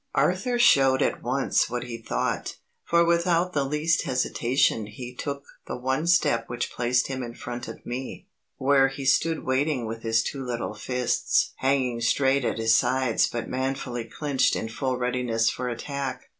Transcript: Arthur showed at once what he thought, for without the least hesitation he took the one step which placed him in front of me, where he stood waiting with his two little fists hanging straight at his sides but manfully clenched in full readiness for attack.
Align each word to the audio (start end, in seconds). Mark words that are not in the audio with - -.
Arthur 0.15 0.57
showed 0.57 1.03
at 1.03 1.21
once 1.21 1.69
what 1.69 1.83
he 1.83 1.99
thought, 1.99 2.55
for 2.83 3.05
without 3.05 3.53
the 3.53 3.63
least 3.63 4.01
hesitation 4.05 4.87
he 4.87 5.13
took 5.13 5.43
the 5.67 5.77
one 5.77 6.07
step 6.07 6.45
which 6.47 6.71
placed 6.73 7.05
him 7.05 7.21
in 7.21 7.35
front 7.35 7.67
of 7.67 7.85
me, 7.85 8.27
where 8.57 8.87
he 8.87 9.05
stood 9.05 9.45
waiting 9.45 9.85
with 9.85 10.01
his 10.01 10.23
two 10.23 10.43
little 10.43 10.73
fists 10.73 11.53
hanging 11.57 12.01
straight 12.01 12.43
at 12.43 12.57
his 12.57 12.75
sides 12.75 13.27
but 13.29 13.47
manfully 13.47 14.05
clenched 14.05 14.55
in 14.55 14.67
full 14.67 14.97
readiness 14.97 15.51
for 15.51 15.69
attack. 15.69 16.23